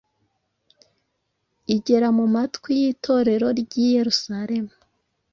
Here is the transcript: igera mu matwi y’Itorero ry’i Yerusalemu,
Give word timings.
igera 1.75 2.07
mu 2.17 2.25
matwi 2.35 2.71
y’Itorero 2.81 3.47
ry’i 3.61 3.85
Yerusalemu, 3.95 4.73